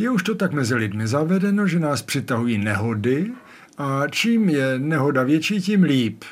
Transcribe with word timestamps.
Je 0.00 0.10
už 0.10 0.22
to 0.22 0.34
tak 0.34 0.52
mezi 0.52 0.74
lidmi 0.74 1.06
zavedeno, 1.06 1.66
že 1.66 1.80
nás 1.80 2.02
přitahují 2.02 2.58
nehody 2.58 3.32
a 3.78 4.02
čím 4.10 4.48
je 4.48 4.78
nehoda 4.78 5.22
větší, 5.22 5.60
tím 5.60 5.82
líp. 5.82 6.24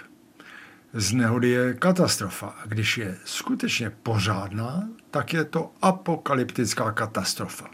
Z 0.93 1.13
nehody 1.13 1.49
je 1.49 1.75
katastrofa 1.75 2.47
a 2.47 2.67
když 2.67 2.99
je 2.99 3.17
skutečně 3.25 3.91
pořádná, 4.03 4.89
tak 5.11 5.33
je 5.33 5.45
to 5.45 5.73
apokalyptická 5.83 6.93
katastrofa. 6.93 7.71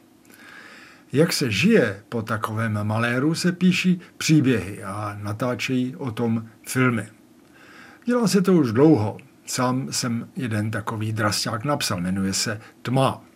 Jak 1.13 1.33
se 1.33 1.51
žije 1.51 2.03
po 2.09 2.23
takovém 2.23 2.79
maléru, 2.83 3.35
se 3.35 3.53
píší 3.53 4.01
příběhy 4.19 4.85
a 4.85 5.19
natáčejí 5.23 5.97
o 5.97 6.11
tom 6.11 6.49
filmy. 6.67 7.09
Dělá 8.05 8.29
se 8.29 8.43
to 8.43 8.53
už 8.53 8.73
dlouho. 8.73 9.19
Sám 9.47 9.93
jsem 9.93 10.29
jeden 10.37 10.71
takový 10.71 11.13
drasták 11.13 11.65
napsal, 11.65 12.01
jmenuje 12.01 12.33
se 12.33 12.61
Tma. 12.83 13.34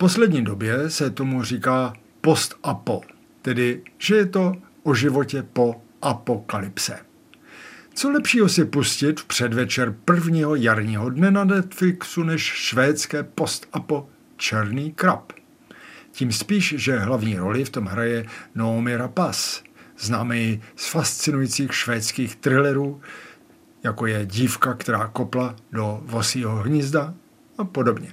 Poslední 0.00 0.44
době 0.44 0.90
se 0.90 1.10
tomu 1.10 1.42
říká 1.42 1.92
post-apo, 2.20 3.00
tedy 3.42 3.82
že 3.98 4.16
je 4.16 4.26
to 4.26 4.56
o 4.82 4.94
životě 4.94 5.42
po 5.42 5.82
apokalypse. 6.02 6.98
Co 7.94 8.10
lepšího 8.10 8.48
si 8.48 8.64
pustit 8.64 9.20
v 9.20 9.24
předvečer 9.24 9.96
prvního 10.04 10.54
jarního 10.54 11.10
dne 11.10 11.30
na 11.30 11.44
Netflixu 11.44 12.22
než 12.22 12.42
švédské 12.42 13.22
post-apo 13.22 14.08
Černý 14.36 14.92
krab? 14.92 15.32
Tím 16.10 16.32
spíš, 16.32 16.74
že 16.78 16.98
hlavní 16.98 17.36
roli 17.36 17.64
v 17.64 17.70
tom 17.70 17.86
hraje 17.86 18.26
Noomi 18.54 18.96
Rapace, 18.96 19.60
známý 19.98 20.62
z 20.76 20.88
fascinujících 20.88 21.74
švédských 21.74 22.36
thrillerů, 22.36 23.00
jako 23.82 24.06
je 24.06 24.26
Dívka, 24.26 24.74
která 24.74 25.06
kopla 25.06 25.56
do 25.72 26.00
vosího 26.02 26.56
hnízda 26.56 27.14
a 27.58 27.64
podobně. 27.64 28.12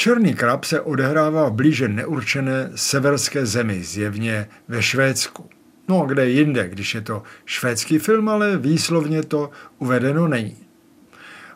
Černý 0.00 0.34
krab 0.34 0.64
se 0.64 0.80
odehrává 0.80 1.48
v 1.48 1.52
blíže 1.52 1.88
neurčené 1.88 2.70
severské 2.74 3.46
zemi, 3.46 3.84
zjevně 3.84 4.48
ve 4.68 4.82
Švédsku. 4.82 5.50
No 5.88 6.02
a 6.02 6.06
kde 6.06 6.28
jinde, 6.28 6.68
když 6.68 6.94
je 6.94 7.00
to 7.00 7.22
švédský 7.44 7.98
film, 7.98 8.28
ale 8.28 8.56
výslovně 8.56 9.22
to 9.22 9.50
uvedeno 9.78 10.28
není. 10.28 10.56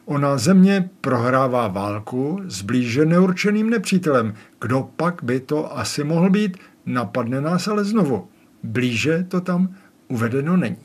Ona 0.05 0.39
země 0.39 0.91
prohrává 1.01 1.69
válku 1.69 2.41
s 2.47 2.63
blíže 2.63 3.05
neurčeným 3.05 3.71
nepřítelem. 3.71 4.35
Kdo 4.61 4.91
pak 4.97 5.23
by 5.23 5.41
to 5.41 5.79
asi 5.79 6.05
mohl 6.05 6.31
být? 6.31 6.59
Napadne 6.87 7.41
nás 7.41 7.69
ale 7.69 7.85
znovu. 7.85 8.29
Blíže 8.63 9.25
to 9.29 9.41
tam 9.41 9.75
uvedeno 10.09 10.57
není. 10.57 10.85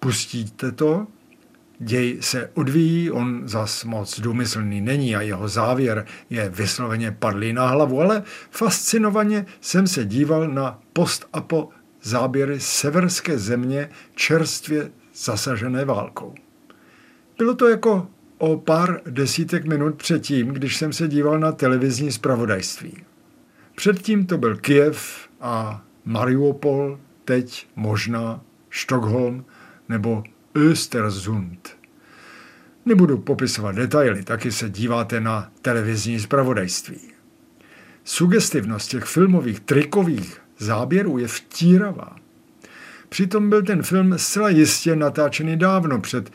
Pustíte 0.00 0.72
to, 0.72 1.06
děj 1.78 2.18
se 2.20 2.50
odvíjí, 2.54 3.10
on 3.10 3.42
zas 3.44 3.84
moc 3.84 4.20
důmyslný 4.20 4.80
není 4.80 5.16
a 5.16 5.20
jeho 5.20 5.48
závěr 5.48 6.06
je 6.30 6.48
vysloveně 6.48 7.10
padlý 7.10 7.52
na 7.52 7.66
hlavu, 7.66 8.00
ale 8.00 8.22
fascinovaně 8.50 9.46
jsem 9.60 9.86
se 9.86 10.04
díval 10.04 10.48
na 10.48 10.80
post-apo 10.92 11.68
záběry 12.02 12.60
severské 12.60 13.38
země 13.38 13.88
čerstvě 14.14 14.90
zasažené 15.14 15.84
válkou. 15.84 16.34
Bylo 17.38 17.54
to 17.54 17.68
jako 17.68 18.08
o 18.38 18.56
pár 18.56 19.00
desítek 19.06 19.64
minut 19.64 19.94
předtím, 19.94 20.48
když 20.48 20.76
jsem 20.76 20.92
se 20.92 21.08
díval 21.08 21.38
na 21.38 21.52
televizní 21.52 22.12
zpravodajství. 22.12 23.04
Předtím 23.74 24.26
to 24.26 24.38
byl 24.38 24.56
Kiev 24.56 25.28
a 25.40 25.84
Mariupol, 26.04 26.98
teď 27.24 27.66
možná 27.76 28.40
Stockholm 28.70 29.44
nebo 29.88 30.22
Östersund. 30.54 31.76
Nebudu 32.86 33.18
popisovat 33.18 33.72
detaily, 33.72 34.22
taky 34.24 34.52
se 34.52 34.70
díváte 34.70 35.20
na 35.20 35.52
televizní 35.62 36.20
zpravodajství. 36.20 37.00
Sugestivnost 38.04 38.90
těch 38.90 39.04
filmových 39.04 39.60
trikových 39.60 40.40
záběrů 40.58 41.18
je 41.18 41.28
vtíravá. 41.28 42.16
Přitom 43.08 43.50
byl 43.50 43.62
ten 43.62 43.82
film 43.82 44.18
zcela 44.18 44.48
jistě 44.48 44.96
natáčený 44.96 45.56
dávno 45.56 46.00
před 46.00 46.30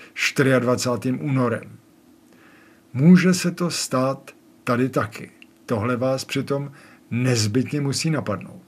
24. 0.60 1.18
únorem. 1.18 1.80
Může 2.94 3.34
se 3.34 3.52
to 3.52 3.70
stát 3.70 4.32
tady 4.64 4.90
taky. 4.90 5.32
Tohle 5.66 5.98
vás 5.98 6.26
přitom 6.26 6.72
nezbytně 7.12 7.82
musí 7.82 8.10
napadnout. 8.10 8.59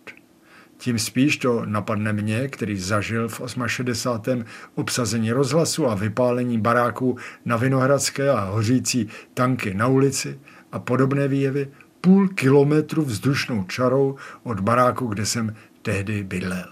Tím 0.82 1.00
spíš 1.00 1.38
to 1.38 1.66
napadne 1.66 2.14
mě, 2.14 2.48
který 2.48 2.78
zažil 2.78 3.28
v 3.28 3.42
68. 3.68 4.46
obsazení 4.76 5.32
rozhlasu 5.32 5.88
a 5.88 5.96
vypálení 5.96 6.58
baráků 6.58 7.18
na 7.46 7.58
Vinohradské 7.58 8.30
a 8.30 8.44
hořící 8.44 9.08
tanky 9.34 9.74
na 9.74 9.88
ulici 9.88 10.40
a 10.72 10.80
podobné 10.80 11.28
výjevy 11.28 11.68
půl 12.02 12.28
kilometru 12.28 13.06
vzdušnou 13.06 13.64
čarou 13.64 14.16
od 14.44 14.60
baráku, 14.60 15.08
kde 15.08 15.26
jsem 15.26 15.56
tehdy 15.82 16.24
bydlel. 16.24 16.70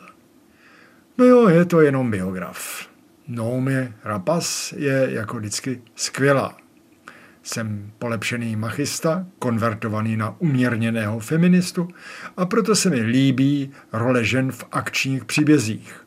No 1.18 1.26
jo, 1.26 1.50
je 1.50 1.66
to 1.66 1.82
jenom 1.82 2.12
biograf. 2.12 2.88
Noomi 3.28 3.94
Rapas 4.04 4.74
je 4.78 5.08
jako 5.12 5.38
vždycky 5.38 5.82
skvělá. 5.96 6.58
Jsem 7.44 7.92
polepšený 8.00 8.56
machista, 8.56 9.26
konvertovaný 9.40 10.18
na 10.18 10.36
umírněného 10.40 11.20
feministu 11.20 11.88
a 12.38 12.46
proto 12.46 12.76
se 12.76 12.90
mi 12.90 13.02
líbí 13.02 13.72
role 13.94 14.26
žen 14.26 14.52
v 14.52 14.64
akčních 14.72 15.26
příbězích. 15.26 16.06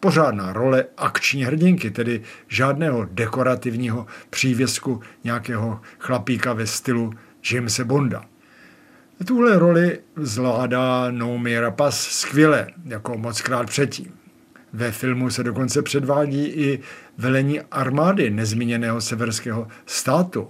Pořádná 0.00 0.52
role 0.52 0.84
akční 0.96 1.44
hrdinky, 1.44 1.90
tedy 1.90 2.22
žádného 2.48 3.06
dekorativního 3.10 4.06
přívěsku 4.30 5.00
nějakého 5.24 5.80
chlapíka 5.98 6.52
ve 6.52 6.66
stylu 6.66 7.12
Jamesa 7.52 7.84
Bonda. 7.84 8.24
Tuhle 9.26 9.58
roli 9.58 9.98
zvládá 10.16 11.10
Noomi 11.10 11.60
Rapas 11.60 12.00
skvěle, 12.00 12.66
jako 12.84 13.18
moc 13.18 13.40
krát 13.40 13.66
předtím. 13.66 14.23
Ve 14.74 14.92
filmu 14.92 15.30
se 15.30 15.42
dokonce 15.42 15.82
předvádí 15.82 16.44
i 16.44 16.80
velení 17.18 17.60
armády 17.60 18.30
nezmíněného 18.30 19.00
severského 19.00 19.68
státu. 19.86 20.48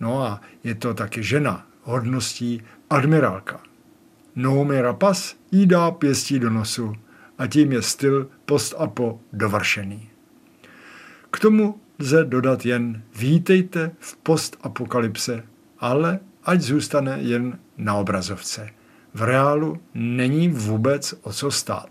No 0.00 0.22
a 0.22 0.40
je 0.64 0.74
to 0.74 0.94
taky 0.94 1.22
žena, 1.22 1.66
hodností 1.82 2.62
admirálka. 2.90 3.60
Noomi 4.36 4.80
Rapas 4.80 5.36
jí 5.50 5.66
dá 5.66 5.90
pěstí 5.90 6.38
do 6.38 6.50
nosu 6.50 6.92
a 7.38 7.46
tím 7.46 7.72
je 7.72 7.82
styl 7.82 8.30
post-apo 8.44 9.20
dovršený. 9.32 10.08
K 11.30 11.38
tomu 11.38 11.80
lze 11.98 12.24
dodat 12.24 12.66
jen 12.66 13.02
vítejte 13.16 13.90
v 13.98 14.16
post-apokalypse, 14.16 15.44
ale 15.78 16.20
ať 16.44 16.60
zůstane 16.60 17.18
jen 17.20 17.58
na 17.76 17.94
obrazovce. 17.94 18.70
V 19.14 19.22
reálu 19.22 19.80
není 19.94 20.48
vůbec 20.48 21.14
o 21.22 21.32
co 21.32 21.50
stát. 21.50 21.90